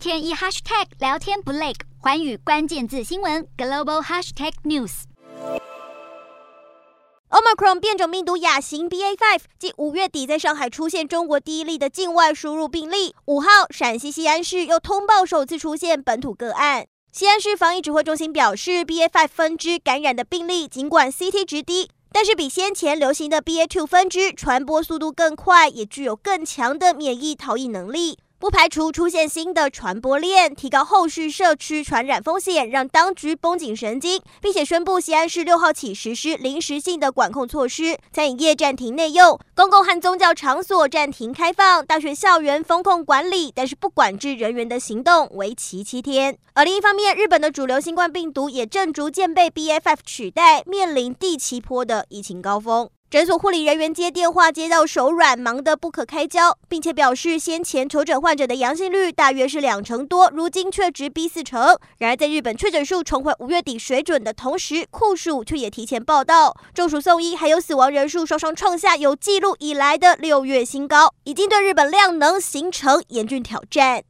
[0.00, 5.02] 天一 hashtag 聊天不累，寰宇关键字新闻 global hashtag news。
[7.28, 16.86] Omicron 变种病毒亚型 BA.5 继五月底在上海出现中国第一例的境外输入病例，五号陕西西安市又通报首次出现本土个案。
[17.12, 28.18] 西安市防疫指挥中心表示，BA.5 分支感染的病例尽管 CT 值低，但是比先前流行的 BA.2 分支传播速度更快，也具有更强的免疫逃逸能力。
[28.40, 46.38] 不排除出现新的传播链，提高后续社区传染风险，让当局绷紧神经，并且宣布西安市六号起实施临时性的管控措施，餐饮业暂停内用，公共和宗教场所暂停开放，大学校园封控管理，但是不管制人员的行动，为期七天。
[46.54, 52.88] 而另一方面，日本的主流新冠病毒也正逐渐被 BA.5 取代，面临第七波的疫情高峰。
[53.10, 61.76] 诊所护理人员接电话接到手软，忙得不可开交，并且表示先前求诊患者的阳性率大约是两成多，如今却直逼四成。
[61.98, 74.04] 然而，在日本确诊数重回五月底水准的同时，酷暑却也提前报到，中暑送医还有死亡人数双双创下有记录以来的六月新高，已经对日本量能形成严峻挑战。